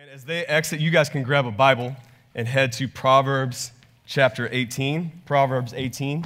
[0.00, 1.96] And as they exit, you guys can grab a Bible
[2.32, 3.72] and head to Proverbs
[4.06, 5.22] chapter 18.
[5.26, 6.24] Proverbs 18.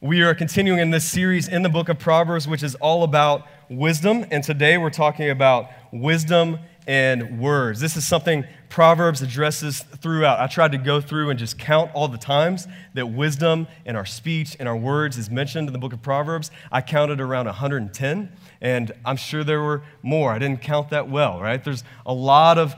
[0.00, 3.48] We are continuing in this series in the book of Proverbs, which is all about
[3.68, 4.24] wisdom.
[4.30, 7.80] And today we're talking about wisdom and words.
[7.80, 10.38] This is something Proverbs addresses throughout.
[10.38, 14.06] I tried to go through and just count all the times that wisdom and our
[14.06, 16.52] speech and our words is mentioned in the book of Proverbs.
[16.70, 18.32] I counted around 110,
[18.62, 20.32] and I'm sure there were more.
[20.32, 21.62] I didn't count that well, right?
[21.62, 22.76] There's a lot of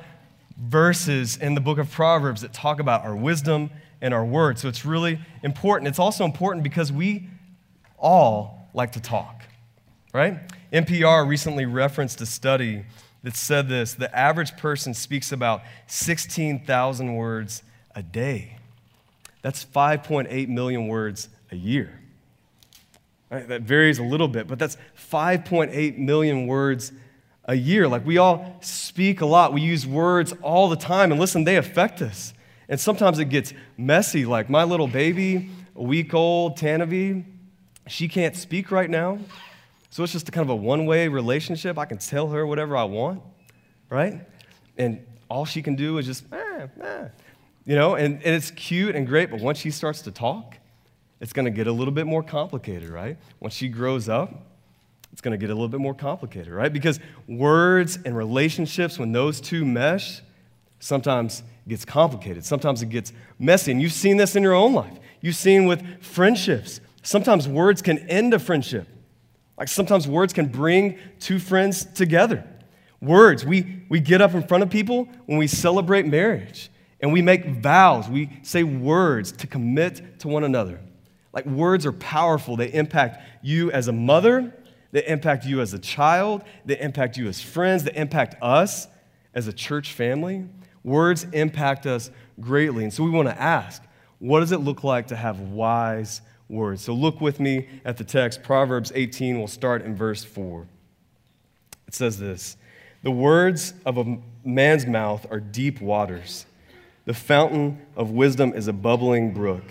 [0.56, 4.62] verses in the book of Proverbs that talk about our wisdom and our words.
[4.62, 5.88] So it's really important.
[5.88, 7.28] It's also important because we
[7.98, 9.42] all like to talk,
[10.14, 10.38] right?
[10.73, 12.84] NPR recently referenced a study
[13.23, 17.62] that said this the average person speaks about 16,000 words
[17.95, 18.56] a day.
[19.42, 22.01] That's 5.8 million words a year.
[23.34, 23.48] Right?
[23.48, 24.77] That varies a little bit, but that's
[25.11, 26.93] 5.8 million words
[27.47, 27.88] a year.
[27.88, 31.57] Like we all speak a lot, we use words all the time, and listen, they
[31.57, 32.32] affect us.
[32.68, 34.24] And sometimes it gets messy.
[34.24, 37.24] Like my little baby, a week old, Tanavi,
[37.88, 39.18] she can't speak right now.
[39.91, 41.76] So it's just a kind of a one way relationship.
[41.76, 43.21] I can tell her whatever I want,
[43.91, 44.21] right?
[44.79, 47.09] And all she can do is just, eh, eh.
[47.65, 50.59] you know, and, and it's cute and great, but once she starts to talk,
[51.24, 53.16] it's going to get a little bit more complicated, right?
[53.40, 54.44] Once she grows up,
[55.10, 56.70] it's going to get a little bit more complicated, right?
[56.70, 60.20] Because words and relationships, when those two mesh,
[60.80, 62.45] sometimes it gets complicated.
[62.45, 63.72] Sometimes it gets messy.
[63.72, 64.98] And you've seen this in your own life.
[65.22, 66.82] You've seen with friendships.
[67.02, 68.86] Sometimes words can end a friendship.
[69.56, 72.44] Like sometimes words can bring two friends together.
[73.00, 76.69] Words, we, we get up in front of people when we celebrate marriage
[77.00, 78.10] and we make vows.
[78.10, 80.80] We say words to commit to one another.
[81.34, 82.56] Like words are powerful.
[82.56, 84.54] They impact you as a mother,
[84.93, 88.87] they impact you as a child, they impact you as friends, they impact us
[89.34, 90.47] as a church family.
[90.84, 92.10] Words impact us
[92.41, 92.84] greatly.
[92.84, 93.82] And so we want to ask
[94.21, 96.82] what does it look like to have wise words.
[96.82, 98.42] So look with me at the text.
[98.42, 100.66] Proverbs 18 will start in verse 4.
[101.88, 102.56] It says this
[103.03, 106.47] The words of a man's mouth are deep waters,
[107.06, 109.64] the fountain of wisdom is a bubbling brook.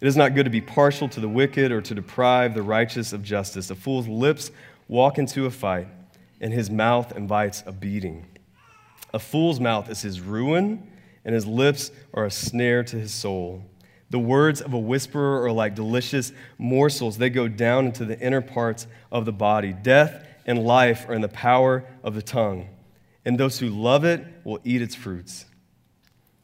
[0.00, 3.12] It is not good to be partial to the wicked or to deprive the righteous
[3.12, 3.70] of justice.
[3.70, 4.50] A fool's lips
[4.88, 5.88] walk into a fight,
[6.40, 8.26] and his mouth invites a beating.
[9.12, 10.90] A fool's mouth is his ruin,
[11.24, 13.62] and his lips are a snare to his soul.
[14.08, 17.18] The words of a whisperer are like delicious morsels.
[17.18, 19.72] They go down into the inner parts of the body.
[19.72, 22.68] Death and life are in the power of the tongue,
[23.26, 25.44] and those who love it will eat its fruits.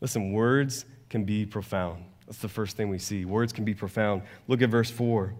[0.02, 2.04] Listen, words can be profound.
[2.26, 3.24] That's the first thing we see.
[3.24, 4.22] Words can be profound.
[4.48, 5.34] Look at verse 4.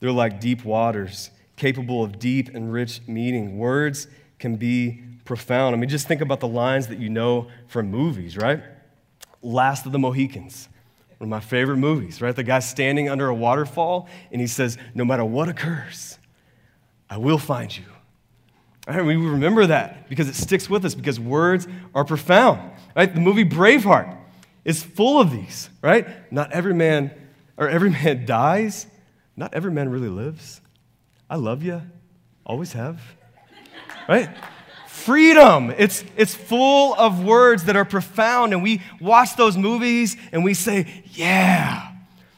[0.00, 3.58] They're like deep waters, capable of deep and rich meaning.
[3.58, 4.06] Words
[4.38, 5.74] can be profound.
[5.74, 8.62] I mean, just think about the lines that you know from movies, right?
[9.42, 10.68] Last of the Mohicans
[11.18, 12.34] one of my favorite movies, right?
[12.34, 16.18] The guy standing under a waterfall and he says, No matter what occurs,
[17.10, 17.84] I will find you.
[18.86, 19.04] Right?
[19.04, 22.70] We remember that because it sticks with us because words are profound.
[22.94, 23.12] Right?
[23.12, 24.16] The movie Braveheart
[24.68, 26.30] is full of these, right?
[26.30, 27.10] Not every man
[27.56, 28.86] or every man dies.
[29.34, 30.60] Not every man really lives.
[31.30, 31.80] I love you.
[32.44, 33.00] Always have.
[34.08, 34.28] Right?
[35.08, 35.72] freedom.
[35.78, 40.52] It's, it's full of words that are profound, and we watch those movies and we
[40.52, 41.92] say, yeah.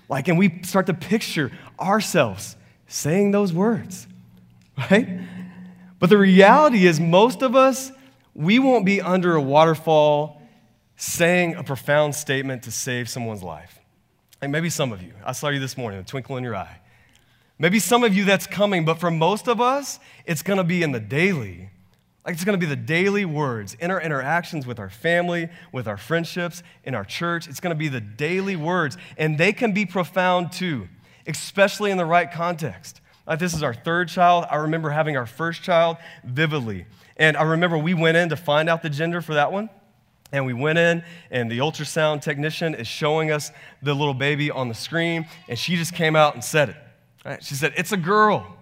[0.09, 2.55] Like, and we start to picture ourselves
[2.87, 4.07] saying those words,
[4.91, 5.21] right?
[5.99, 7.91] But the reality is, most of us,
[8.35, 10.40] we won't be under a waterfall
[11.01, 13.81] saying a profound statement to save someone's life.
[14.41, 15.13] Like maybe some of you.
[15.25, 16.81] I saw you this morning, a twinkle in your eye.
[17.59, 20.93] Maybe some of you that's coming, but for most of us, it's gonna be in
[20.93, 21.71] the daily
[22.25, 25.97] like it's to be the daily words in our interactions with our family, with our
[25.97, 27.49] friendships, in our church.
[27.49, 30.89] It's to be the daily words, and they can be profound too,
[31.27, 33.01] especially in the right context.
[33.27, 34.45] Like this is our third child.
[34.51, 36.85] I remember having our first child vividly.
[37.17, 39.71] And I remember we went in to find out the gender for that one.
[40.33, 43.51] And we went in, and the ultrasound technician is showing us
[43.83, 46.77] the little baby on the screen, and she just came out and said it.
[47.25, 47.43] Right?
[47.43, 48.57] She said, It's a girl.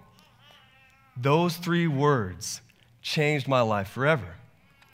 [1.15, 2.61] Those three words
[3.01, 4.35] changed my life forever.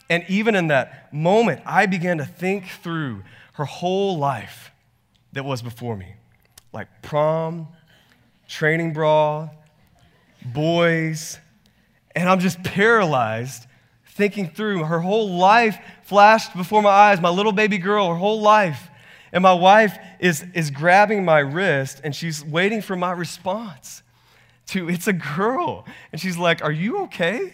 [0.10, 3.24] And even in that moment, I began to think through
[3.54, 4.72] her whole life
[5.34, 6.16] that was before me
[6.76, 7.70] like prom,
[8.50, 9.50] training bra,
[10.44, 11.40] boys,
[12.14, 13.66] and I'm just paralyzed
[14.16, 18.42] thinking through her whole life flashed before my eyes, my little baby girl, her whole
[18.42, 18.90] life.
[19.32, 24.02] And my wife is, is grabbing my wrist and she's waiting for my response
[24.68, 25.86] to, it's a girl.
[26.12, 27.54] And she's like, Are you okay?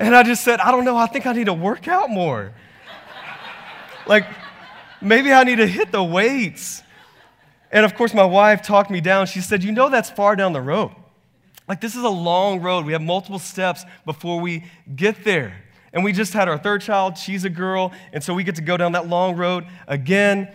[0.00, 2.52] And I just said, I don't know, I think I need to work out more.
[4.06, 4.24] like,
[5.02, 6.82] maybe I need to hit the weights.
[7.70, 9.26] And of course, my wife talked me down.
[9.26, 10.92] She said, You know, that's far down the road.
[11.68, 12.86] Like, this is a long road.
[12.86, 14.64] We have multiple steps before we
[14.96, 15.64] get there.
[15.92, 17.18] And we just had our third child.
[17.18, 17.92] She's a girl.
[18.12, 20.48] And so we get to go down that long road again.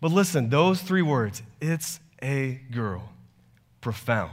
[0.00, 3.12] But listen, those three words, it's a girl,
[3.80, 4.32] profound.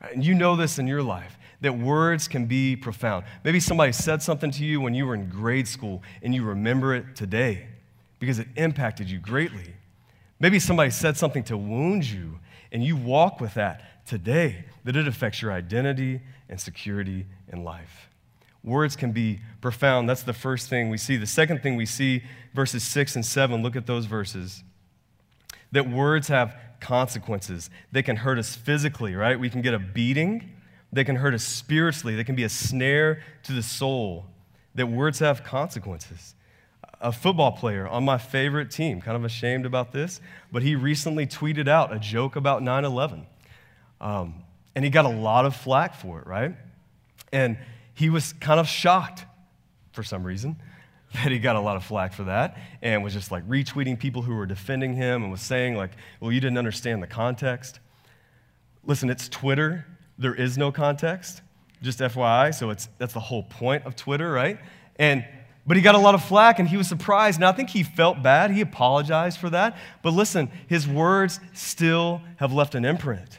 [0.00, 3.24] And you know this in your life that words can be profound.
[3.44, 6.94] Maybe somebody said something to you when you were in grade school and you remember
[6.94, 7.66] it today
[8.18, 9.74] because it impacted you greatly.
[10.40, 12.40] Maybe somebody said something to wound you
[12.72, 18.08] and you walk with that today, that it affects your identity and security in life.
[18.64, 20.08] Words can be profound.
[20.08, 21.16] That's the first thing we see.
[21.16, 22.22] The second thing we see,
[22.54, 24.62] verses 6 and 7, look at those verses.
[25.72, 27.70] That words have consequences.
[27.90, 29.38] They can hurt us physically, right?
[29.38, 30.50] We can get a beating.
[30.92, 32.14] They can hurt us spiritually.
[32.14, 34.26] They can be a snare to the soul.
[34.74, 36.34] That words have consequences.
[37.00, 40.20] A football player on my favorite team, kind of ashamed about this,
[40.52, 43.26] but he recently tweeted out a joke about 9 11.
[44.02, 44.34] Um,
[44.74, 46.54] and he got a lot of flack for it, right?
[47.32, 47.56] And
[47.94, 49.24] he was kind of shocked
[49.92, 50.56] for some reason
[51.14, 54.22] that he got a lot of flack for that and was just like retweeting people
[54.22, 57.80] who were defending him and was saying like well you didn't understand the context.
[58.84, 59.86] Listen it's twitter.
[60.18, 61.42] There is no context
[61.82, 64.58] just fyi so it's that's the whole point of twitter right?
[64.96, 65.24] And
[65.64, 67.38] but he got a lot of flack and he was surprised.
[67.38, 68.50] And i think he felt bad.
[68.50, 69.76] He apologized for that.
[70.02, 73.38] But listen his words still have left an imprint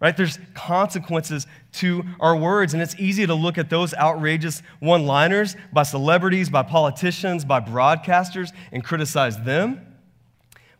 [0.00, 0.16] right?
[0.16, 5.56] There's consequences to our words, and it's easy to look at those outrageous one liners
[5.72, 9.80] by celebrities, by politicians, by broadcasters, and criticize them.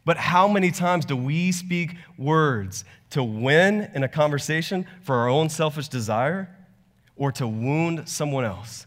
[0.05, 5.29] But how many times do we speak words to win in a conversation for our
[5.29, 6.55] own selfish desire
[7.17, 8.87] or to wound someone else?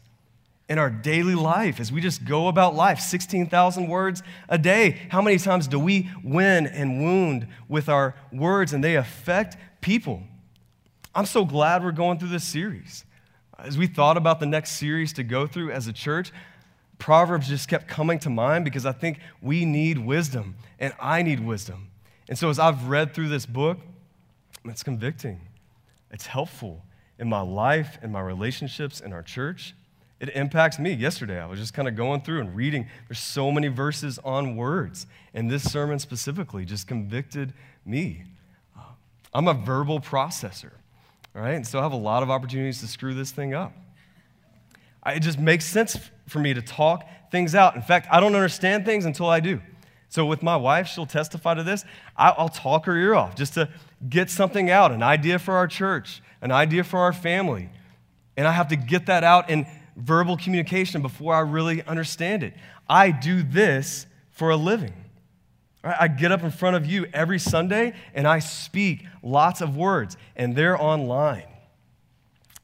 [0.70, 5.20] In our daily life, as we just go about life, 16,000 words a day, how
[5.20, 10.24] many times do we win and wound with our words and they affect people.
[11.14, 13.06] I'm so glad we're going through this series.
[13.58, 16.32] As we thought about the next series to go through as a church,
[16.98, 21.40] Proverbs just kept coming to mind because I think we need wisdom and I need
[21.40, 21.90] wisdom.
[22.28, 23.80] And so as I've read through this book,
[24.66, 25.42] it's convicting.
[26.12, 26.84] It's helpful
[27.18, 29.76] in my life, in my relationships, in our church.
[30.20, 30.94] It impacts me.
[30.94, 32.88] Yesterday, I was just kind of going through and reading.
[33.08, 35.08] There's so many verses on words.
[35.34, 37.54] And this sermon specifically just convicted
[37.86, 38.24] me.
[39.34, 40.72] I'm a verbal processor,
[41.34, 41.54] right?
[41.54, 43.74] And so I have a lot of opportunities to screw this thing up.
[45.04, 45.98] I, it just makes sense
[46.28, 47.76] for me to talk things out.
[47.76, 49.62] In fact, I don't understand things until I do.
[50.10, 51.86] So with my wife, she'll testify to this.
[52.18, 53.70] I'll talk her ear off just to
[54.10, 57.70] get something out, an idea for our church, an idea for our family.
[58.36, 62.56] And I have to get that out in verbal communication before I really understand it.
[62.88, 64.94] I do this for a living.
[65.84, 70.18] I get up in front of you every Sunday and I speak lots of words,
[70.36, 71.46] and they're online.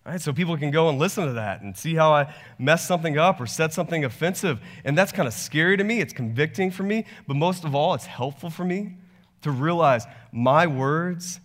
[0.06, 3.18] Right, so people can go and listen to that and see how I mess something
[3.18, 4.60] up or said something offensive.
[4.84, 6.00] And that's kind of scary to me.
[6.00, 7.06] It's convicting for me.
[7.26, 8.98] But most of all, it's helpful for me
[9.42, 11.40] to realize my words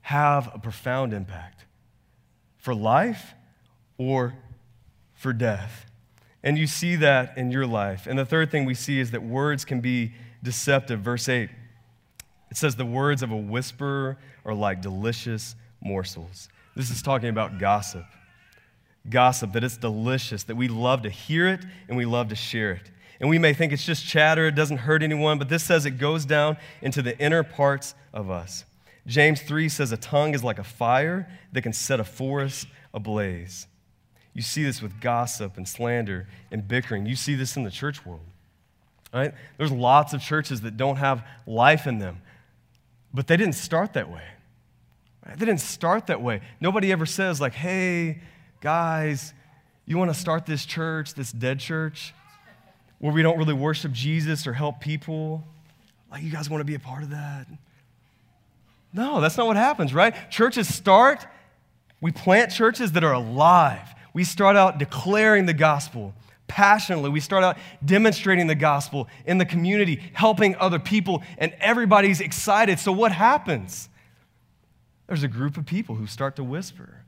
[0.00, 1.64] have a profound impact
[2.56, 3.34] for life
[3.98, 4.34] or
[5.14, 5.86] for death.
[6.42, 8.08] And you see that in your life.
[8.08, 11.00] And the third thing we see is that words can be deceptive.
[11.00, 11.48] Verse 8,
[12.50, 16.48] it says, The words of a whisperer are like delicious morsels.
[16.74, 18.04] This is talking about gossip.
[19.08, 22.72] Gossip, that it's delicious, that we love to hear it and we love to share
[22.72, 22.90] it.
[23.20, 25.92] And we may think it's just chatter, it doesn't hurt anyone, but this says it
[25.92, 28.64] goes down into the inner parts of us.
[29.06, 33.66] James 3 says a tongue is like a fire that can set a forest ablaze.
[34.34, 37.06] You see this with gossip and slander and bickering.
[37.06, 38.31] You see this in the church world
[39.12, 39.34] right?
[39.58, 42.20] There's lots of churches that don't have life in them,
[43.12, 44.22] but they didn't start that way.
[45.26, 45.38] Right?
[45.38, 46.40] They didn't start that way.
[46.60, 48.20] Nobody ever says, like, hey,
[48.60, 49.34] guys,
[49.86, 52.14] you want to start this church, this dead church,
[52.98, 55.44] where we don't really worship Jesus or help people?
[56.10, 57.46] Like, you guys want to be a part of that?
[58.92, 60.30] No, that's not what happens, right?
[60.30, 61.26] Churches start,
[62.00, 63.88] we plant churches that are alive.
[64.12, 66.14] We start out declaring the gospel
[66.52, 67.08] passionately.
[67.08, 72.78] We start out demonstrating the gospel in the community, helping other people, and everybody's excited.
[72.78, 73.88] So, what happens?
[75.06, 77.04] There's a group of people who start to whisper,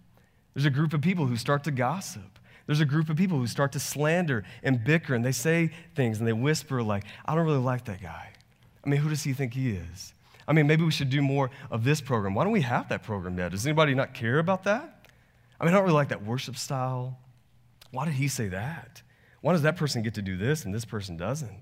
[0.55, 2.39] there's a group of people who start to gossip.
[2.67, 6.19] There's a group of people who start to slander and bicker, and they say things
[6.19, 8.31] and they whisper, like, I don't really like that guy.
[8.83, 10.15] I mean, who does he think he is?
[10.49, 12.35] I mean, maybe we should do more of this program.
[12.35, 13.51] Why don't we have that program yet?
[13.51, 15.09] Does anybody not care about that?
[15.61, 17.19] I mean, I don't really like that worship style
[17.91, 19.03] Why did he say that?
[19.45, 21.61] Why does that person get to do this and this person doesn't?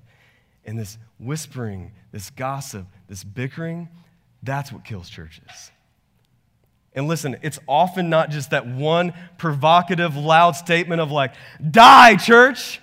[0.65, 3.89] And this whispering, this gossip, this bickering,
[4.41, 5.73] that's what kills churches.
[6.95, 11.35] And listen, it's often not just that one provocative, loud statement of like,
[11.73, 12.81] die, church,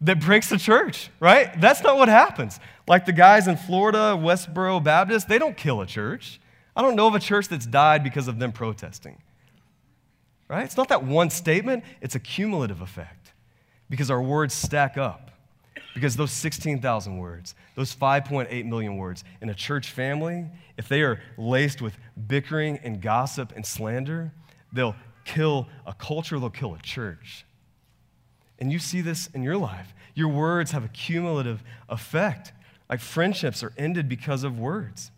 [0.00, 1.60] that breaks the church, right?
[1.60, 2.58] That's not what happens.
[2.88, 6.40] Like the guys in Florida, Westboro Baptist, they don't kill a church.
[6.74, 9.18] I don't know of a church that's died because of them protesting,
[10.48, 10.64] right?
[10.64, 13.15] It's not that one statement, it's a cumulative effect
[13.88, 15.30] because our words stack up.
[15.94, 21.20] Because those 16,000 words, those 5.8 million words in a church family, if they are
[21.38, 24.30] laced with bickering and gossip and slander,
[24.72, 27.46] they'll kill a culture, they'll kill a church.
[28.58, 29.94] And you see this in your life.
[30.14, 32.52] Your words have a cumulative effect.
[32.90, 35.10] Like friendships are ended because of words.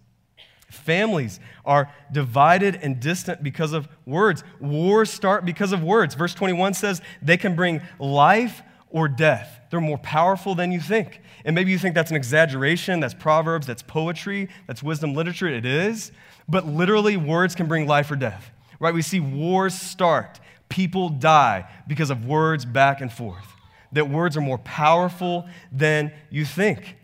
[0.69, 4.45] Families are divided and distant because of words.
[4.61, 6.15] Wars start because of words.
[6.15, 9.61] Verse 21 says they can bring life or death.
[9.71, 11.21] They're more powerful than you think.
[11.45, 15.49] And maybe you think that's an exaggeration, that's Proverbs, that's poetry, that's wisdom literature.
[15.49, 16.13] It is.
[16.49, 18.95] But literally, words can bring life or death, right?
[18.95, 23.55] We see wars start, people die because of words back and forth.
[23.93, 26.97] That words are more powerful than you think.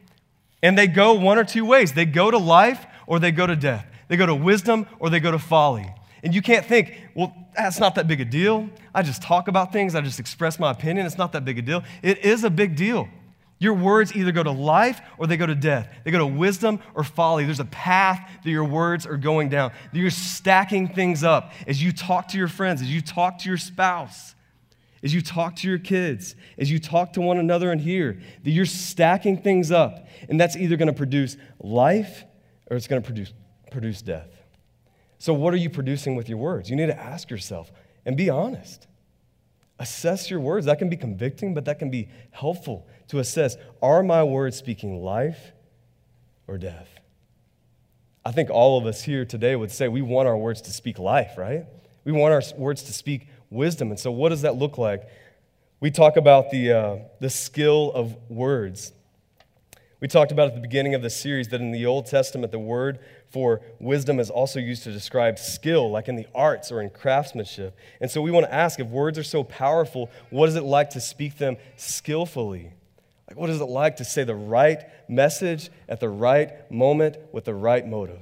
[0.62, 3.56] And they go one or two ways they go to life or they go to
[3.56, 5.92] death, they go to wisdom or they go to folly.
[6.23, 8.68] And you can't think, well, that's not that big a deal.
[8.94, 11.06] I just talk about things, I just express my opinion.
[11.06, 11.84] It's not that big a deal.
[12.02, 13.08] It is a big deal.
[13.58, 15.88] Your words either go to life or they go to death.
[16.04, 17.44] They go to wisdom or folly.
[17.44, 19.73] There's a path that your words are going down.
[19.92, 23.58] You're stacking things up as you talk to your friends, as you talk to your
[23.58, 24.34] spouse,
[25.02, 28.20] as you talk to your kids, as you talk to one another in here.
[28.42, 32.25] That you're stacking things up, and that's either going to produce life
[32.71, 33.33] or it's going to produce,
[33.71, 34.42] produce death.
[35.18, 36.68] So, what are you producing with your words?
[36.68, 37.73] You need to ask yourself
[38.04, 38.87] and be honest.
[39.78, 40.66] Assess your words.
[40.66, 45.02] That can be convicting, but that can be helpful to assess are my words speaking
[45.02, 45.52] life
[46.47, 46.88] or death?
[48.25, 50.99] I think all of us here today would say we want our words to speak
[50.99, 51.66] life, right?
[52.04, 53.90] We want our words to speak wisdom.
[53.90, 55.09] And so, what does that look like?
[55.80, 58.92] We talk about the, uh, the skill of words.
[60.04, 62.58] We talked about at the beginning of the series that in the Old Testament, the
[62.58, 62.99] word
[63.30, 67.75] for wisdom is also used to describe skill, like in the arts or in craftsmanship.
[68.02, 70.90] And so we want to ask if words are so powerful, what is it like
[70.90, 72.70] to speak them skillfully?
[73.28, 77.46] Like, what is it like to say the right message at the right moment with
[77.46, 78.20] the right motive?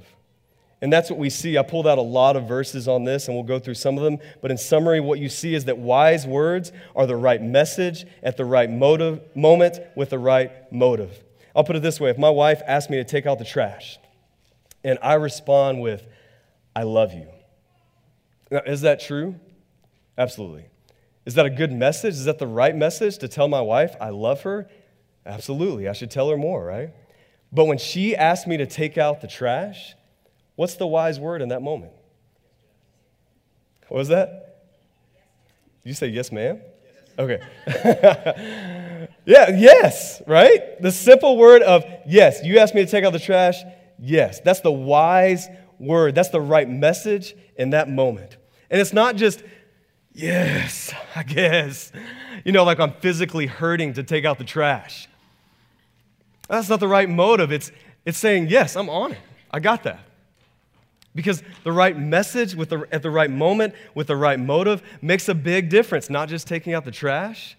[0.81, 1.57] And that's what we see.
[1.57, 4.05] I pulled out a lot of verses on this, and we'll go through some of
[4.05, 4.19] them.
[4.41, 8.37] But in summary, what you see is that wise words are the right message at
[8.37, 11.21] the right motive, moment with the right motive.
[11.55, 13.99] I'll put it this way if my wife asks me to take out the trash
[14.83, 16.05] and I respond with,
[16.75, 17.27] I love you.
[18.51, 19.35] Now, is that true?
[20.17, 20.65] Absolutely.
[21.25, 22.15] Is that a good message?
[22.15, 24.67] Is that the right message to tell my wife I love her?
[25.25, 25.87] Absolutely.
[25.87, 26.89] I should tell her more, right?
[27.51, 29.93] But when she asked me to take out the trash,
[30.55, 31.93] what's the wise word in that moment?
[33.87, 34.65] What was that?
[35.83, 36.61] You say yes, ma'am?
[37.17, 37.39] Okay.
[39.25, 40.81] yeah, yes, right?
[40.81, 42.43] The simple word of yes.
[42.43, 43.61] You asked me to take out the trash.
[43.99, 44.39] Yes.
[44.39, 45.47] That's the wise
[45.79, 46.15] word.
[46.15, 48.37] That's the right message in that moment.
[48.69, 49.43] And it's not just,
[50.13, 51.91] yes, I guess.
[52.43, 55.07] You know, like I'm physically hurting to take out the trash.
[56.49, 57.51] That's not the right motive.
[57.51, 57.71] It's,
[58.05, 59.19] it's saying, yes, I'm on it.
[59.51, 59.99] I got that.
[61.15, 65.29] Because the right message with the, at the right moment with the right motive makes
[65.29, 67.55] a big difference, not just taking out the trash,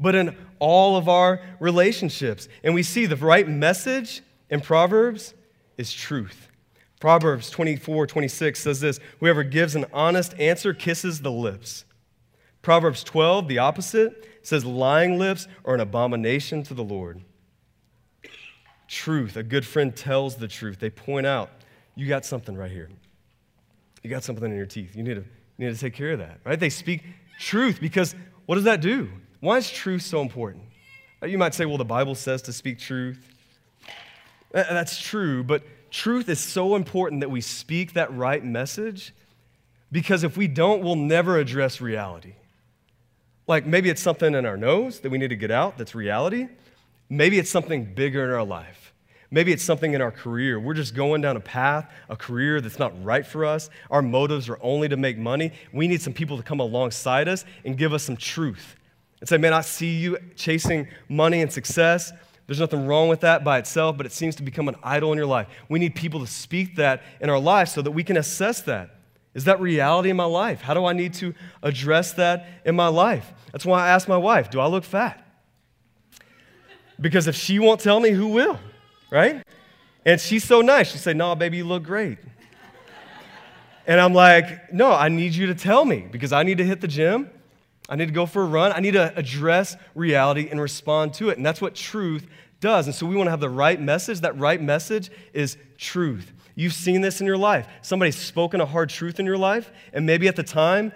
[0.00, 2.48] but in all of our relationships.
[2.62, 5.34] And we see the right message in Proverbs
[5.76, 6.48] is truth.
[7.00, 11.84] Proverbs 24, 26 says this Whoever gives an honest answer kisses the lips.
[12.62, 17.22] Proverbs 12, the opposite, says lying lips are an abomination to the Lord.
[18.88, 20.80] Truth, a good friend tells the truth.
[20.80, 21.50] They point out
[21.98, 22.88] you got something right here.
[24.04, 24.94] You got something in your teeth.
[24.94, 25.24] You need to,
[25.56, 26.58] you need to take care of that, right?
[26.58, 27.02] They speak
[27.40, 28.14] truth because
[28.46, 29.10] what does that do?
[29.40, 30.62] Why is truth so important?
[31.26, 33.18] You might say, well, the Bible says to speak truth.
[34.52, 39.12] That's true, but truth is so important that we speak that right message
[39.90, 42.34] because if we don't, we'll never address reality.
[43.48, 46.46] Like maybe it's something in our nose that we need to get out that's reality.
[47.10, 48.87] Maybe it's something bigger in our life.
[49.30, 50.58] Maybe it's something in our career.
[50.58, 53.68] We're just going down a path, a career that's not right for us.
[53.90, 55.52] Our motives are only to make money.
[55.72, 58.76] We need some people to come alongside us and give us some truth
[59.20, 62.12] and say, Man, I see you chasing money and success.
[62.46, 65.18] There's nothing wrong with that by itself, but it seems to become an idol in
[65.18, 65.48] your life.
[65.68, 68.94] We need people to speak that in our life so that we can assess that.
[69.34, 70.62] Is that reality in my life?
[70.62, 73.30] How do I need to address that in my life?
[73.52, 75.22] That's why I ask my wife, Do I look fat?
[76.98, 78.58] Because if she won't tell me, who will?
[79.10, 79.42] Right?
[80.04, 80.90] And she's so nice.
[80.90, 82.18] She said, No, baby, you look great.
[83.86, 86.80] And I'm like, No, I need you to tell me because I need to hit
[86.80, 87.30] the gym.
[87.88, 88.72] I need to go for a run.
[88.72, 91.38] I need to address reality and respond to it.
[91.38, 92.26] And that's what truth
[92.60, 92.86] does.
[92.86, 94.20] And so we want to have the right message.
[94.20, 96.32] That right message is truth.
[96.54, 97.66] You've seen this in your life.
[97.82, 100.92] Somebody's spoken a hard truth in your life, and maybe at the time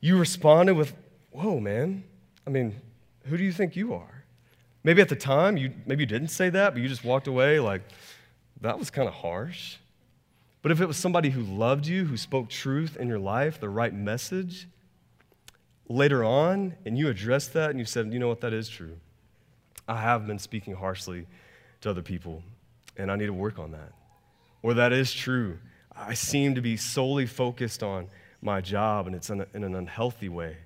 [0.00, 0.92] you responded with,
[1.30, 2.04] Whoa, man.
[2.46, 2.80] I mean,
[3.24, 4.13] who do you think you are?
[4.84, 7.58] Maybe at the time you maybe you didn't say that, but you just walked away
[7.58, 7.82] like,
[8.60, 9.78] that was kind of harsh.
[10.62, 13.68] But if it was somebody who loved you, who spoke truth in your life, the
[13.68, 14.66] right message,
[15.88, 18.96] later on, and you addressed that and you said, you know what, that is true.
[19.86, 21.26] I have been speaking harshly
[21.82, 22.42] to other people,
[22.96, 23.92] and I need to work on that.
[24.62, 25.58] Or that is true.
[25.94, 28.08] I seem to be solely focused on
[28.40, 30.56] my job, and it's in, a, in an unhealthy way.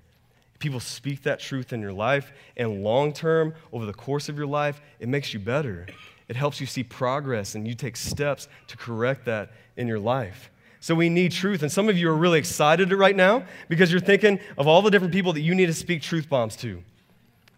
[0.59, 4.47] People speak that truth in your life, and long term, over the course of your
[4.47, 5.87] life, it makes you better.
[6.27, 10.51] It helps you see progress, and you take steps to correct that in your life.
[10.81, 11.61] So we need truth.
[11.61, 14.89] And some of you are really excited right now because you're thinking of all the
[14.89, 16.81] different people that you need to speak truth bombs to.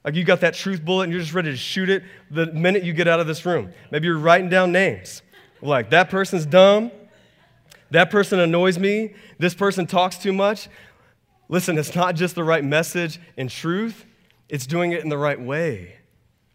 [0.03, 2.83] Like you got that truth bullet and you're just ready to shoot it the minute
[2.83, 3.71] you get out of this room.
[3.91, 5.21] Maybe you're writing down names.
[5.61, 6.91] Like, that person's dumb.
[7.91, 9.13] That person annoys me.
[9.37, 10.69] This person talks too much.
[11.51, 14.05] Listen, it's not just the right message and truth,
[14.49, 15.97] it's doing it in the right way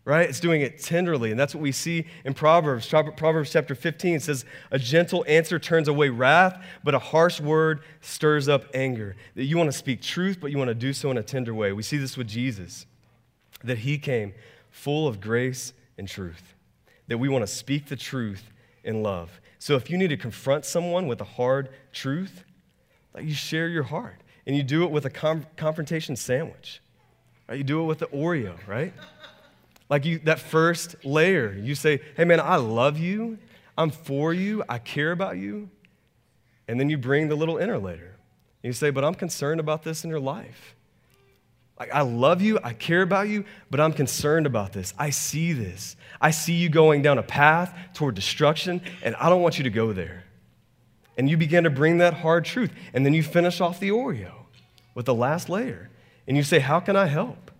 [0.07, 0.29] right?
[0.29, 1.33] It's doing it tenderly.
[1.33, 2.88] And that's what we see in Proverbs.
[2.88, 8.49] Proverbs chapter 15 says, A gentle answer turns away wrath, but a harsh word stirs
[8.49, 9.17] up anger.
[9.35, 11.53] That you want to speak truth, but you want to do so in a tender
[11.53, 11.73] way.
[11.73, 12.87] We see this with Jesus,
[13.65, 14.33] that he came
[14.71, 16.55] full of grace and truth,
[17.09, 18.49] that we want to speak the truth
[18.85, 19.41] in love.
[19.59, 22.45] So if you need to confront someone with a hard truth,
[23.12, 24.23] like you share your heart.
[24.47, 26.81] And you do it with a com- confrontation sandwich.
[27.49, 27.59] Right?
[27.59, 28.93] You do it with the Oreo, right?
[29.89, 33.39] Like you, that first layer, you say, hey man, I love you,
[33.78, 35.71] I'm for you, I care about you.
[36.69, 38.17] And then you bring the little inner layer.
[38.63, 40.75] And you say, but I'm concerned about this in your life.
[41.78, 44.95] Like, I love you, I care about you, but I'm concerned about this.
[44.99, 45.95] I see this.
[46.21, 49.71] I see you going down a path toward destruction, and I don't want you to
[49.71, 50.25] go there.
[51.17, 52.71] And you begin to bring that hard truth.
[52.93, 54.33] And then you finish off the Oreo
[54.95, 55.91] with the last layer.
[56.26, 57.50] And you say, How can I help?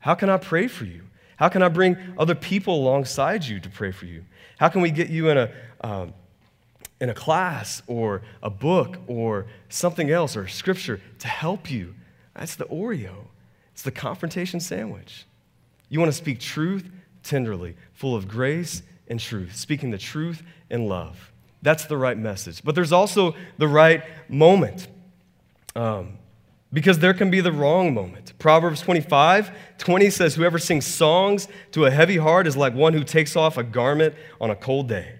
[0.00, 1.02] How can I pray for you?
[1.36, 4.24] How can I bring other people alongside you to pray for you?
[4.58, 6.14] How can we get you in a, um,
[7.00, 11.94] in a class or a book or something else or scripture to help you?
[12.34, 13.26] That's the Oreo.
[13.72, 15.26] It's the confrontation sandwich.
[15.88, 16.88] You want to speak truth
[17.22, 21.31] tenderly, full of grace and truth, speaking the truth in love.
[21.62, 22.62] That's the right message.
[22.62, 24.88] But there's also the right moment.
[25.74, 26.18] Um,
[26.72, 28.32] because there can be the wrong moment.
[28.38, 33.04] Proverbs 25 20 says, Whoever sings songs to a heavy heart is like one who
[33.04, 35.18] takes off a garment on a cold day.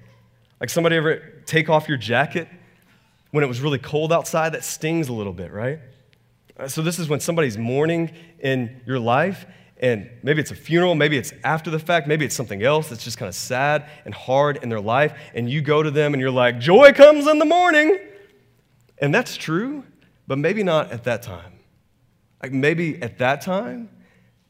[0.60, 2.48] Like somebody ever take off your jacket
[3.32, 4.52] when it was really cold outside?
[4.52, 5.80] That stings a little bit, right?
[6.56, 9.46] Uh, so, this is when somebody's mourning in your life,
[9.82, 13.02] and maybe it's a funeral, maybe it's after the fact, maybe it's something else that's
[13.02, 16.20] just kind of sad and hard in their life, and you go to them and
[16.20, 17.98] you're like, Joy comes in the morning.
[18.98, 19.82] And that's true.
[20.28, 21.58] But maybe not at that time.
[22.40, 23.90] Like maybe at that time,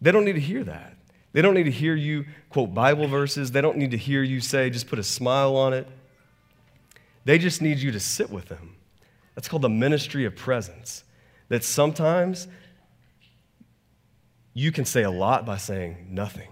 [0.02, 0.96] they don't need to hear that.
[1.32, 3.50] They don't need to hear you quote Bible verses.
[3.50, 5.88] They don't need to hear you say, just put a smile on it.
[7.24, 8.76] They just need you to sit with them.
[9.34, 11.04] That's called the ministry of presence.
[11.48, 12.48] That sometimes
[14.54, 16.48] you can say a lot by saying nothing.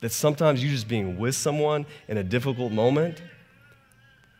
[0.00, 3.22] That sometimes you just being with someone in a difficult moment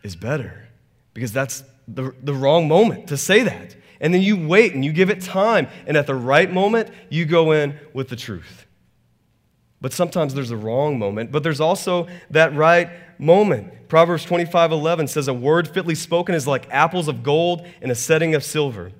[0.02, 0.68] is better
[1.14, 3.74] because that's the, the wrong moment to say that.
[4.00, 5.68] And then you wait and you give it time.
[5.86, 8.66] And at the right moment, you go in with the truth.
[9.80, 13.88] But sometimes there's a wrong moment, but there's also that right moment.
[13.88, 17.94] Proverbs 25 11 says, A word fitly spoken is like apples of gold in a
[17.94, 18.92] setting of silver.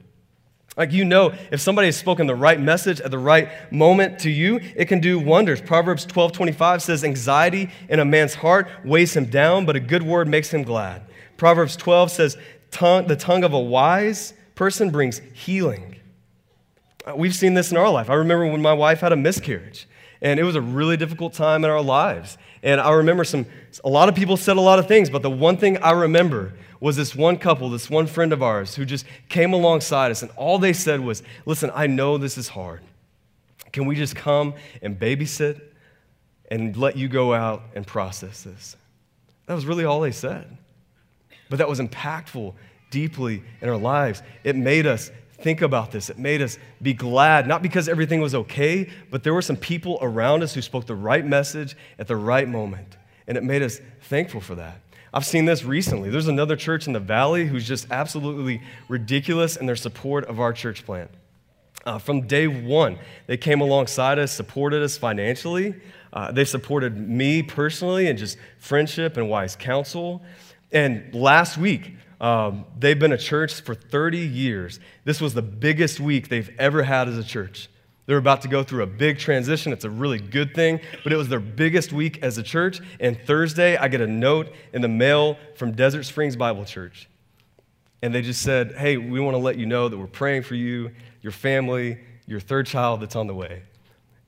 [0.77, 4.31] Like you know, if somebody has spoken the right message at the right moment to
[4.31, 5.61] you, it can do wonders.
[5.61, 10.03] Proverbs 12 25 says, Anxiety in a man's heart weighs him down, but a good
[10.03, 11.03] word makes him glad.
[11.39, 12.37] Proverbs 12 says,
[12.71, 15.97] The tongue of a wise person brings healing.
[17.07, 18.11] Uh, we've seen this in our life.
[18.11, 19.89] I remember when my wife had a miscarriage,
[20.21, 22.37] and it was a really difficult time in our lives.
[22.67, 23.47] And I remember some,
[23.85, 26.53] a lot of people said a lot of things, but the one thing I remember
[26.81, 30.33] was this one couple, this one friend of ours, who just came alongside us, and
[30.33, 32.81] all they said was, Listen, I know this is hard.
[33.73, 35.61] Can we just come and babysit
[36.51, 38.77] and let you go out and process this?
[39.47, 40.59] That was really all they said.
[41.49, 42.53] But that was impactful
[42.91, 44.25] deeply in our lives.
[44.43, 46.11] It made us think about this.
[46.11, 49.99] It made us be glad, not because everything was okay, but there were some people
[50.01, 52.97] around us who spoke the right message at the right moment.
[53.27, 54.81] And it made us thankful for that.
[55.13, 56.11] I've seen this recently.
[56.11, 60.53] There's another church in the valley who's just absolutely ridiculous in their support of our
[60.53, 61.11] church plant.
[61.87, 65.75] Uh, from day one, they came alongside us, supported us financially.
[66.13, 70.23] Uh, they supported me personally and just friendship and wise counsel.
[70.73, 74.81] And last week, um, they've been a church for 30 years.
[75.05, 77.69] This was the biggest week they've ever had as a church.
[78.07, 79.73] They're about to go through a big transition.
[79.73, 82.81] It's a really good thing, but it was their biggest week as a church.
[83.01, 87.09] And Thursday, I get a note in the mail from Desert Springs Bible Church.
[88.03, 90.55] And they just said, Hey, we want to let you know that we're praying for
[90.55, 93.63] you, your family, your third child that's on the way.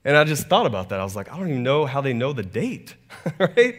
[0.03, 0.99] And I just thought about that.
[0.99, 2.95] I was like, I don't even know how they know the date,
[3.39, 3.75] right?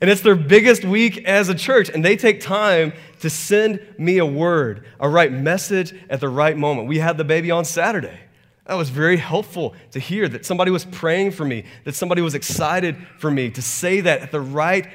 [0.00, 4.18] And it's their biggest week as a church, and they take time to send me
[4.18, 6.86] a word, a right message at the right moment.
[6.86, 8.18] We had the baby on Saturday.
[8.66, 12.34] That was very helpful to hear that somebody was praying for me, that somebody was
[12.34, 14.88] excited for me, to say that at the right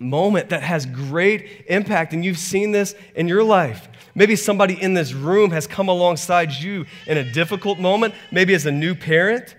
[0.00, 2.12] moment that has great impact.
[2.12, 3.88] And you've seen this in your life.
[4.14, 8.66] Maybe somebody in this room has come alongside you in a difficult moment, maybe as
[8.66, 9.54] a new parent,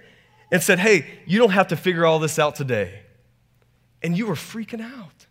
[0.52, 3.04] and said, Hey, you don't have to figure all this out today
[4.04, 5.26] and you were freaking out.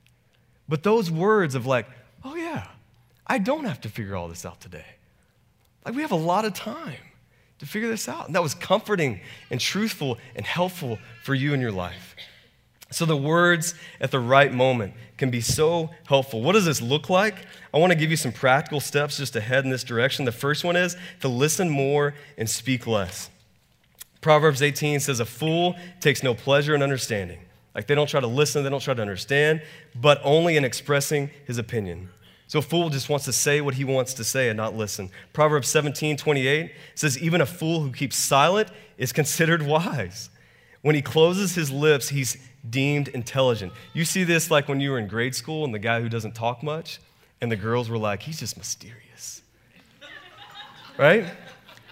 [0.68, 1.86] But those words of, like,
[2.24, 2.66] oh yeah,
[3.26, 4.86] I don't have to figure all this out today.
[5.84, 6.96] Like, we have a lot of time
[7.58, 8.26] to figure this out.
[8.26, 12.16] And that was comforting and truthful and helpful for you in your life.
[12.90, 16.42] So, the words at the right moment can be so helpful.
[16.42, 17.36] What does this look like?
[17.72, 20.24] I want to give you some practical steps just to head in this direction.
[20.24, 23.30] The first one is to listen more and speak less.
[24.20, 27.38] Proverbs 18 says, A fool takes no pleasure in understanding
[27.74, 29.62] like they don't try to listen, they don't try to understand,
[29.94, 32.10] but only in expressing his opinion.
[32.46, 35.08] So a fool just wants to say what he wants to say and not listen.
[35.32, 40.28] Proverbs 17, 28 says, Even a fool who keeps silent is considered wise.
[40.82, 42.36] When he closes his lips, he's
[42.68, 43.72] deemed intelligent.
[43.94, 46.34] You see this like when you were in grade school and the guy who doesn't
[46.34, 47.00] talk much,
[47.40, 49.42] and the girls were like, He's just mysterious.
[50.98, 51.24] right?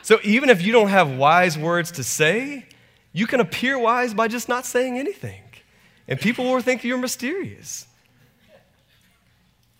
[0.03, 2.67] So even if you don't have wise words to say,
[3.13, 5.41] you can appear wise by just not saying anything.
[6.11, 7.87] And people will think you're mysterious.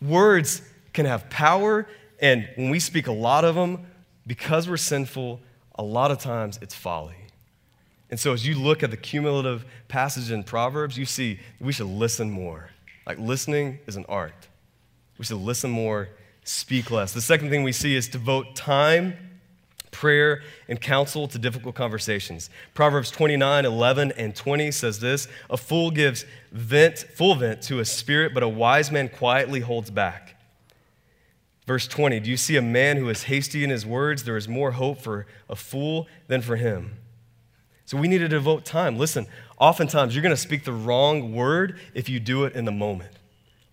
[0.01, 0.63] Words
[0.93, 1.87] can have power,
[2.21, 3.87] and when we speak a lot of them,
[4.27, 5.41] because we're sinful,
[5.75, 7.17] a lot of times it's folly.
[8.11, 11.87] And so, as you look at the cumulative passage in Proverbs, you see we should
[11.87, 12.71] listen more.
[13.07, 14.49] Like, listening is an art.
[15.19, 16.09] We should listen more,
[16.45, 17.13] speak less.
[17.13, 19.17] The second thing we see is to devote time
[19.91, 22.51] prayer, and counsel to difficult conversations.
[22.75, 27.85] Proverbs 29, 11, and 20 says this A fool gives vent, full vent to a
[27.85, 30.37] spirit, but a wise man quietly holds back.
[31.67, 34.25] Verse 20 Do you see a man who is hasty in his words?
[34.25, 36.97] There is more hope for a fool than for him.
[37.85, 38.99] So we need to devote time.
[38.99, 39.27] Listen,
[39.59, 43.20] oftentimes you're going to speak the wrong word if you do it in the moment.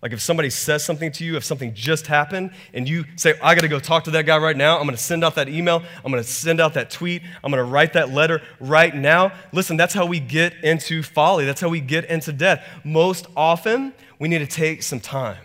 [0.00, 3.56] Like if somebody says something to you, if something just happened, and you say, I
[3.56, 5.48] got to go talk to that guy right now, I'm going to send out that
[5.48, 8.94] email, I'm going to send out that tweet, I'm going to write that letter right
[8.94, 9.32] now.
[9.52, 11.44] Listen, that's how we get into folly.
[11.44, 12.64] That's how we get into death.
[12.84, 15.42] Most often, we need to take some time.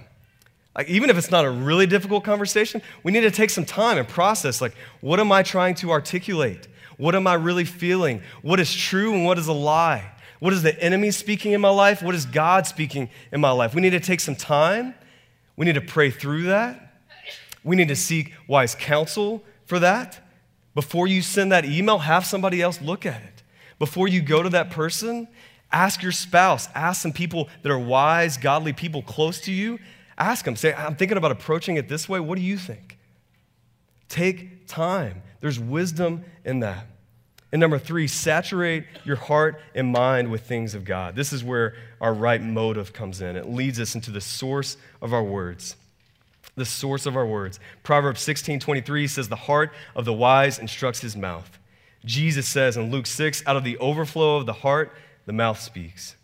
[0.75, 3.97] Like, even if it's not a really difficult conversation, we need to take some time
[3.97, 6.67] and process, like, what am I trying to articulate?
[6.97, 8.21] What am I really feeling?
[8.43, 10.11] What is true and what is a lie?
[10.43, 12.03] What is the enemy speaking in my life?
[12.03, 13.73] What is God speaking in my life?
[13.73, 14.93] We need to take some time.
[15.56, 16.97] We need to pray through that.
[17.63, 20.19] We need to seek wise counsel for that.
[20.75, 23.41] Before you send that email, have somebody else look at it.
[23.79, 25.29] Before you go to that person,
[25.71, 29.79] ask your spouse, ask some people that are wise, godly people close to you.
[30.17, 32.19] Ask them, say, I'm thinking about approaching it this way.
[32.19, 32.97] What do you think?
[34.10, 35.21] Take time.
[35.39, 36.86] There's wisdom in that.
[37.53, 41.15] And number three, saturate your heart and mind with things of God.
[41.15, 43.35] This is where our right motive comes in.
[43.35, 45.75] It leads us into the source of our words.
[46.55, 47.59] The source of our words.
[47.83, 51.59] Proverbs 16 23 says, The heart of the wise instructs his mouth.
[52.03, 54.91] Jesus says in Luke 6, Out of the overflow of the heart,
[55.27, 56.15] the mouth speaks.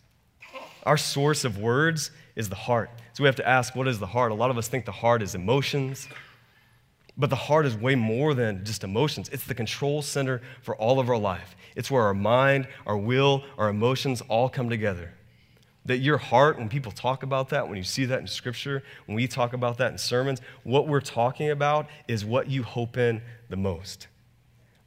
[0.82, 2.90] Our source of words is the heart.
[3.14, 4.32] So we have to ask, what is the heart?
[4.32, 6.08] A lot of us think the heart is emotions,
[7.20, 9.28] but the heart is way more than just emotions.
[9.30, 11.58] It's the control center for all of our life.
[11.76, 15.14] It's where our mind, our will, our emotions all come together.
[15.86, 19.18] That your heart, when people talk about that, when you see that in Scripture, when
[19.18, 23.22] we talk about that in sermons, what we're talking about is what you hope in
[23.50, 24.08] the most,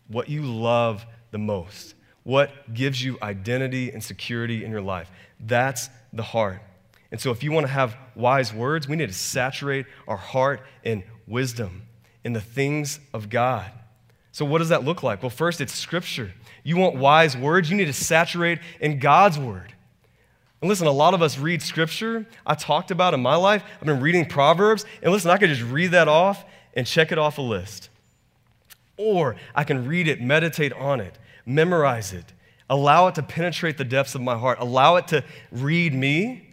[0.08, 5.10] what you love the most, what gives you identity and security in your life.
[5.38, 6.62] That's the heart.
[7.10, 10.62] And so, if you want to have wise words, we need to saturate our heart
[10.82, 11.82] in wisdom
[12.24, 13.70] in the things of God.
[14.32, 15.22] So, what does that look like?
[15.22, 16.32] Well, first, it's scripture.
[16.64, 19.74] You want wise words, you need to saturate in God's word.
[20.60, 22.24] And listen, a lot of us read scripture.
[22.46, 25.62] I talked about in my life, I've been reading Proverbs, and listen, I could just
[25.62, 27.90] read that off and check it off a list.
[28.96, 32.32] Or I can read it, meditate on it, memorize it,
[32.70, 36.51] allow it to penetrate the depths of my heart, allow it to read me,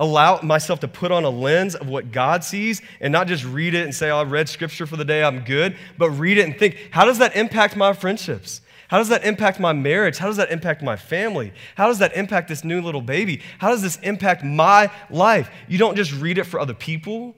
[0.00, 3.74] allow myself to put on a lens of what God sees and not just read
[3.74, 6.46] it and say, oh, I read scripture for the day, I'm good, but read it
[6.46, 8.62] and think, how does that impact my friendships?
[8.88, 10.18] How does that impact my marriage?
[10.18, 11.52] How does that impact my family?
[11.76, 13.42] How does that impact this new little baby?
[13.58, 15.48] How does this impact my life?
[15.68, 17.36] You don't just read it for other people,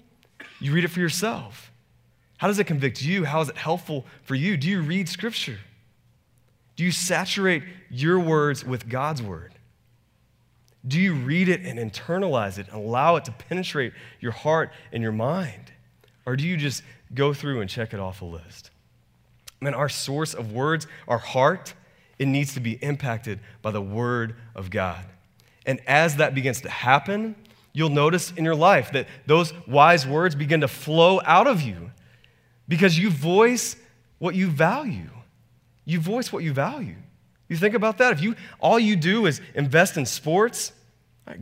[0.60, 1.72] you read it for yourself.
[2.38, 3.24] How does it convict you?
[3.24, 4.56] How is it helpful for you?
[4.56, 5.58] Do you read scripture?
[6.76, 9.51] Do you saturate your words with God's word?
[10.86, 15.02] Do you read it and internalize it and allow it to penetrate your heart and
[15.02, 15.72] your mind?
[16.26, 16.82] Or do you just
[17.14, 18.70] go through and check it off a list?
[19.60, 21.74] Man, our source of words, our heart,
[22.18, 25.04] it needs to be impacted by the Word of God.
[25.66, 27.36] And as that begins to happen,
[27.72, 31.92] you'll notice in your life that those wise words begin to flow out of you
[32.68, 33.76] because you voice
[34.18, 35.10] what you value.
[35.84, 36.96] You voice what you value.
[37.52, 38.12] You think about that?
[38.12, 40.72] If you all you do is invest in sports,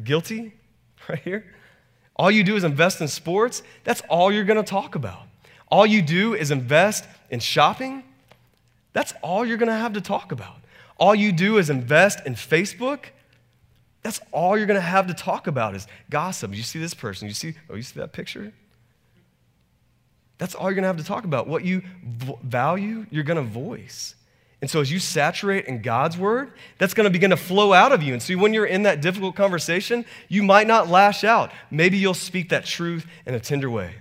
[0.02, 0.52] guilty,
[1.08, 1.46] right here.
[2.16, 5.22] All you do is invest in sports, that's all you're going to talk about.
[5.68, 8.02] All you do is invest in shopping,
[8.92, 10.56] that's all you're going to have to talk about.
[10.96, 13.04] All you do is invest in Facebook.
[14.02, 16.56] That's all you're going to have to talk about is gossip.
[16.56, 17.28] You see this person.
[17.28, 18.52] You see, oh, you see that picture?
[20.38, 21.46] That's all you're going to have to talk about.
[21.46, 24.16] What you value, you're going to voice.
[24.60, 27.92] And so, as you saturate in God's word, that's going to begin to flow out
[27.92, 28.12] of you.
[28.12, 31.50] And so, when you're in that difficult conversation, you might not lash out.
[31.70, 33.94] Maybe you'll speak that truth in a tender way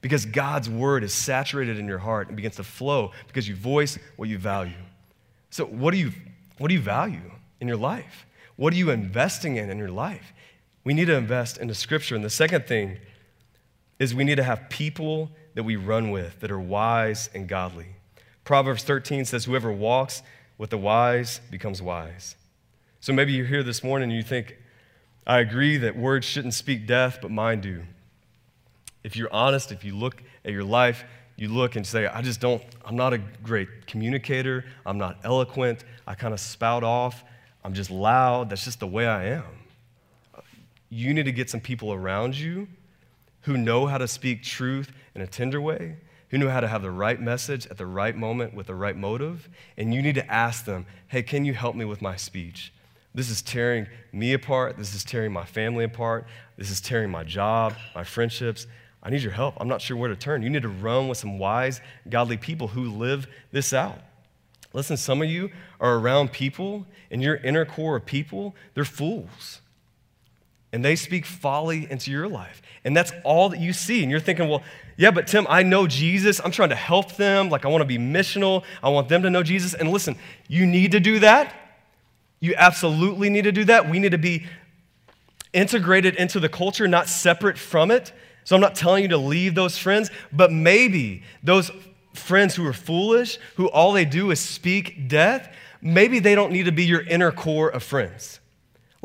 [0.00, 3.98] because God's word is saturated in your heart and begins to flow because you voice
[4.16, 4.72] what you value.
[5.50, 6.12] So, what do you,
[6.58, 8.26] what do you value in your life?
[8.56, 10.32] What are you investing in in your life?
[10.84, 12.14] We need to invest into scripture.
[12.14, 12.98] And the second thing
[13.98, 17.95] is we need to have people that we run with that are wise and godly.
[18.46, 20.22] Proverbs 13 says, Whoever walks
[20.56, 22.36] with the wise becomes wise.
[23.00, 24.56] So maybe you're here this morning and you think,
[25.26, 27.82] I agree that words shouldn't speak death, but mine do.
[29.02, 31.04] If you're honest, if you look at your life,
[31.34, 34.64] you look and say, I just don't, I'm not a great communicator.
[34.86, 35.84] I'm not eloquent.
[36.06, 37.24] I kind of spout off.
[37.64, 38.50] I'm just loud.
[38.50, 39.44] That's just the way I am.
[40.88, 42.68] You need to get some people around you
[43.40, 45.96] who know how to speak truth in a tender way,
[46.30, 48.96] who know how to have the right message at the right moment with the right
[48.96, 49.48] motive.
[49.76, 52.72] And you need to ask them, hey, can you help me with my speech?
[53.14, 54.76] This is tearing me apart.
[54.76, 56.26] This is tearing my family apart.
[56.58, 58.66] This is tearing my job, my friendships.
[59.02, 59.54] I need your help.
[59.58, 60.42] I'm not sure where to turn.
[60.42, 64.00] You need to run with some wise, godly people who live this out.
[64.72, 69.62] Listen, some of you are around people, and your inner core of people, they're fools.
[70.72, 72.60] And they speak folly into your life.
[72.84, 74.02] And that's all that you see.
[74.02, 74.62] And you're thinking, well,
[74.96, 76.40] yeah, but Tim, I know Jesus.
[76.44, 77.48] I'm trying to help them.
[77.48, 78.64] Like, I want to be missional.
[78.82, 79.74] I want them to know Jesus.
[79.74, 80.16] And listen,
[80.48, 81.54] you need to do that.
[82.40, 83.88] You absolutely need to do that.
[83.88, 84.46] We need to be
[85.52, 88.12] integrated into the culture, not separate from it.
[88.44, 91.70] So I'm not telling you to leave those friends, but maybe those
[92.14, 96.64] friends who are foolish, who all they do is speak death, maybe they don't need
[96.66, 98.40] to be your inner core of friends.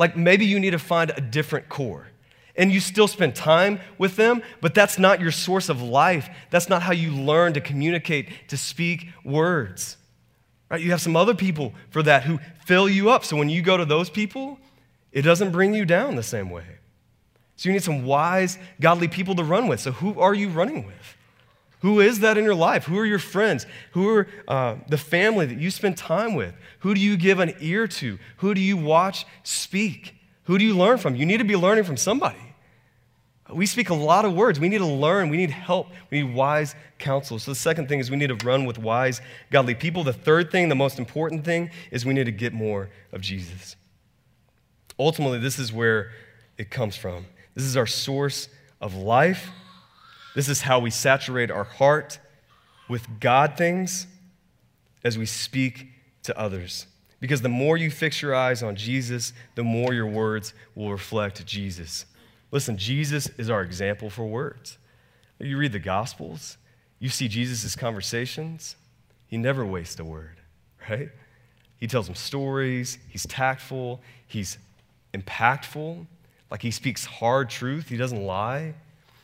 [0.01, 2.07] Like maybe you need to find a different core.
[2.55, 6.27] And you still spend time with them, but that's not your source of life.
[6.49, 9.97] That's not how you learn to communicate, to speak words.
[10.71, 10.81] Right?
[10.81, 13.23] You have some other people for that who fill you up.
[13.23, 14.57] So when you go to those people,
[15.11, 16.65] it doesn't bring you down the same way.
[17.55, 19.81] So you need some wise, godly people to run with.
[19.81, 21.15] So who are you running with?
[21.81, 22.85] Who is that in your life?
[22.85, 23.65] Who are your friends?
[23.93, 26.53] Who are uh, the family that you spend time with?
[26.79, 28.19] Who do you give an ear to?
[28.37, 30.15] Who do you watch speak?
[30.43, 31.15] Who do you learn from?
[31.15, 32.37] You need to be learning from somebody.
[33.51, 34.59] We speak a lot of words.
[34.59, 35.29] We need to learn.
[35.29, 35.87] We need help.
[36.09, 37.37] We need wise counsel.
[37.39, 40.03] So, the second thing is we need to run with wise, godly people.
[40.03, 43.75] The third thing, the most important thing, is we need to get more of Jesus.
[44.97, 46.11] Ultimately, this is where
[46.57, 47.25] it comes from.
[47.55, 48.47] This is our source
[48.79, 49.49] of life.
[50.35, 52.19] This is how we saturate our heart
[52.87, 54.07] with God things
[55.03, 55.87] as we speak
[56.23, 56.87] to others.
[57.19, 61.45] Because the more you fix your eyes on Jesus, the more your words will reflect
[61.45, 62.05] Jesus.
[62.51, 64.77] Listen, Jesus is our example for words.
[65.39, 66.57] You read the Gospels,
[66.99, 68.75] you see Jesus' conversations,
[69.27, 70.37] he never wastes a word,
[70.89, 71.09] right?
[71.77, 74.59] He tells them stories, he's tactful, he's
[75.13, 76.05] impactful.
[76.51, 78.75] Like he speaks hard truth, he doesn't lie,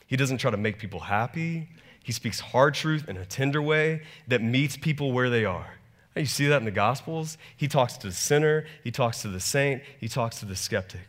[0.08, 1.70] he doesn't try to make people happy,
[2.04, 5.78] He speaks hard truth in a tender way that meets people where they are.
[6.16, 7.38] You see that in the Gospels.
[7.56, 11.02] He talks to the sinner, he talks to the saint, he talks to the skeptic.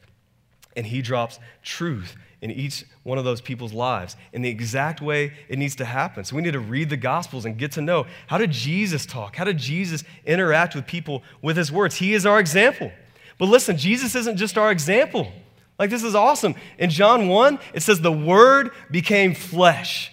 [0.76, 5.32] And he drops truth in each one of those people's lives in the exact way
[5.48, 6.24] it needs to happen.
[6.24, 9.37] So we need to read the Gospels and get to know how did Jesus talk?
[9.37, 11.96] How did Jesus interact with people with his words?
[11.96, 12.92] He is our example.
[13.38, 15.32] But listen, Jesus isn't just our example.
[15.78, 16.54] Like, this is awesome.
[16.78, 20.10] In John 1, it says, The Word became flesh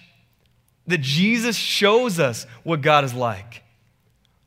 [0.86, 3.62] that Jesus shows us what God is like.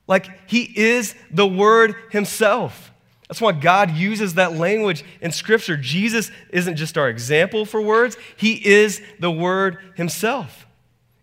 [0.08, 2.92] Like he is the Word himself.
[3.28, 5.78] That's why God uses that language in Scripture.
[5.78, 10.66] Jesus isn't just our example for words, he is the Word himself.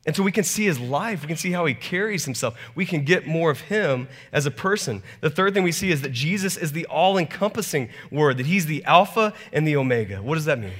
[0.06, 2.86] And so we can see his life, we can see how he carries himself, we
[2.86, 5.02] can get more of him as a person.
[5.20, 8.66] The third thing we see is that Jesus is the all encompassing Word, that he's
[8.66, 10.22] the Alpha and the Omega.
[10.22, 10.72] What does that mean?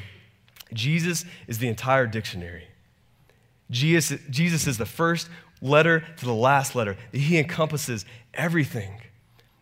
[0.73, 2.69] Jesus is the entire dictionary.
[3.69, 5.29] Jesus, Jesus is the first
[5.61, 6.97] letter to the last letter.
[7.11, 9.01] That he encompasses everything.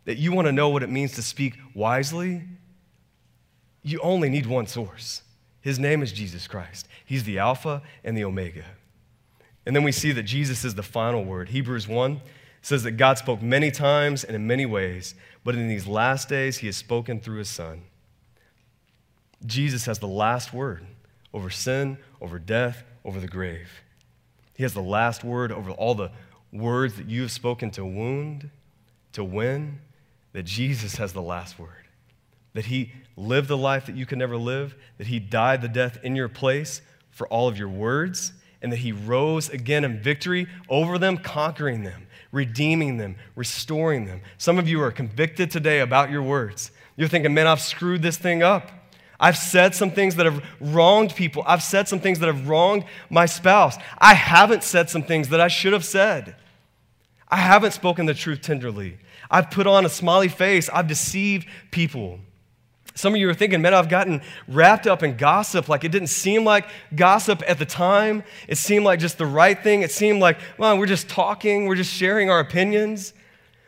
[0.05, 2.42] That you want to know what it means to speak wisely,
[3.83, 5.22] you only need one source.
[5.62, 6.87] His name is Jesus Christ.
[7.07, 8.64] He's the Alpha and the Omega.
[9.66, 11.48] And then we see that Jesus is the final word.
[11.48, 12.20] Hebrews 1
[12.61, 16.59] says that God spoke many times and in many ways, but in these last days,
[16.59, 17.83] he has spoken through his Son.
[19.44, 20.87] Jesus has the last word
[21.33, 23.68] over sin, over death, over the grave.
[24.55, 26.11] He has the last word over all the
[26.53, 28.50] words that you have spoken to wound,
[29.12, 29.81] to win,
[30.33, 31.88] that Jesus has the last word.
[32.55, 35.98] That he lived the life that you could never live, that he died the death
[36.03, 38.33] in your place for all of your words,
[38.64, 44.22] and that he rose again in victory over them, conquering them, redeeming them, restoring them.
[44.38, 46.70] Some of you are convicted today about your words.
[46.96, 48.70] You're thinking, man, I've screwed this thing up.
[49.20, 51.44] I've said some things that have wronged people.
[51.46, 53.77] I've said some things that have wronged my spouse.
[53.98, 56.35] I haven't said some things that I should have said.
[57.29, 58.96] I haven't spoken the truth tenderly.
[59.31, 60.70] I've put on a smiley face.
[60.70, 62.18] I've deceived people.
[62.94, 65.68] Some of you are thinking, man, I've gotten wrapped up in gossip.
[65.68, 68.22] Like it didn't seem like gossip at the time.
[68.46, 69.83] It seemed like just the right thing.
[69.83, 73.12] It seemed like, well, we're just talking, we're just sharing our opinions.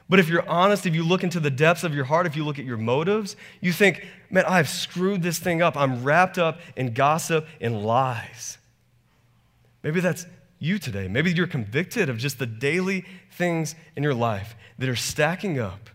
[0.08, 2.44] But if you're honest, if you look into the depths of your heart, if you
[2.44, 5.76] look at your motives, you think, man, I've screwed this thing up.
[5.76, 8.58] I'm wrapped up in gossip and lies.
[9.82, 10.26] Maybe that's
[10.60, 11.08] you today.
[11.08, 15.90] Maybe you're convicted of just the daily things in your life that are stacking up,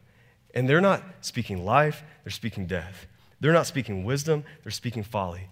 [0.54, 3.08] and they're not speaking life, they're speaking death.
[3.42, 5.50] They're not speaking wisdom, they're speaking folly.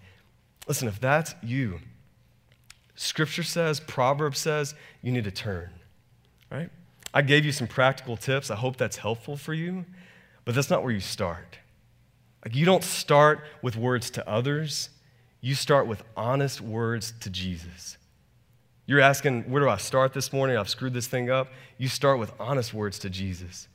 [0.66, 1.80] Listen, if that's you,
[2.94, 5.70] Scripture says, Proverbs says, you need to turn,
[6.50, 6.70] right?
[7.12, 8.50] I gave you some practical tips.
[8.50, 9.84] I hope that's helpful for you,
[10.44, 11.58] but that's not where you start.
[12.44, 14.90] Like, you don't start with words to others,
[15.40, 17.96] you start with honest words to Jesus.
[18.86, 20.56] You're asking, where do I start this morning?
[20.56, 21.48] I've screwed this thing up.
[21.78, 23.68] You start with honest words to Jesus.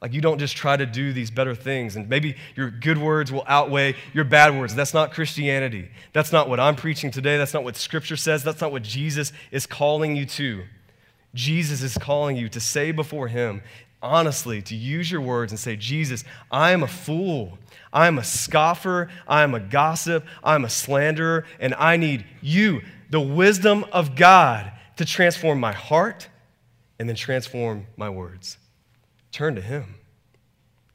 [0.00, 3.32] Like, you don't just try to do these better things, and maybe your good words
[3.32, 4.74] will outweigh your bad words.
[4.74, 5.90] That's not Christianity.
[6.12, 7.36] That's not what I'm preaching today.
[7.36, 8.44] That's not what Scripture says.
[8.44, 10.64] That's not what Jesus is calling you to.
[11.34, 13.60] Jesus is calling you to say before Him,
[14.00, 17.58] honestly, to use your words and say, Jesus, I am a fool.
[17.92, 19.08] I am a scoffer.
[19.26, 20.24] I am a gossip.
[20.44, 21.44] I am a slanderer.
[21.58, 26.28] And I need you, the wisdom of God, to transform my heart
[27.00, 28.57] and then transform my words.
[29.38, 29.94] Turn to Him.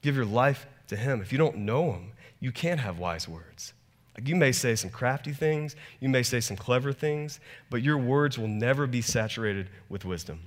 [0.02, 1.22] Give your life to Him.
[1.22, 3.72] If you don't know Him, you can't have wise words.
[4.14, 7.96] Like you may say some crafty things, you may say some clever things, but your
[7.96, 10.40] words will never be saturated with wisdom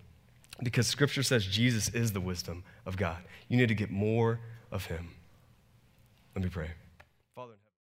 [0.62, 3.17] because scripture says Jesus is the wisdom of God.
[3.49, 5.10] You need to get more of him.
[6.36, 6.69] Let me pray.